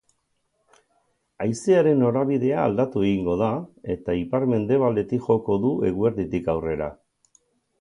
Haizearen 1.43 2.01
norabidea 2.05 2.63
aldatu 2.69 3.03
egingo 3.09 3.35
da 3.43 3.51
eta 3.97 4.17
ipar-mendebaldetik 4.23 5.29
joko 5.29 5.59
du 5.67 5.75
eguerditik 5.91 6.51
aurrera. 6.57 6.91